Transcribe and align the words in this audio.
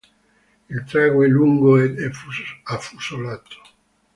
Il 0.71 0.83
trago 0.85 1.23
è 1.23 1.27
lungo 1.27 1.77
ed 1.77 1.99
affusolato. 2.67 3.61